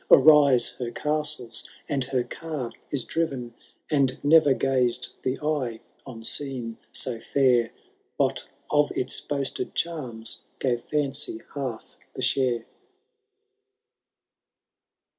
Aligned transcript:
Arise 0.09 0.69
her 0.79 0.89
castles, 0.89 1.63
and 1.87 2.05
her 2.05 2.23
car 2.23 2.71
is 2.89 3.03
driven; 3.03 3.53
And 3.91 4.17
nevor 4.23 4.55
gaxed 4.55 5.09
the 5.21 5.39
eye 5.41 5.81
on 6.07 6.23
scene 6.23 6.79
so 6.91 7.19
fiiir. 7.19 7.69
But 8.17 8.45
of 8.71 8.91
its 8.95 9.21
boasted 9.21 9.75
channs 9.75 10.39
gave 10.57 10.81
Fancy 10.85 11.43
half 11.53 11.97
the 12.15 12.23
share. 12.23 12.65